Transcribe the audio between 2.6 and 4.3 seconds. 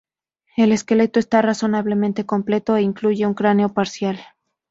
e incluye un cráneo parcial.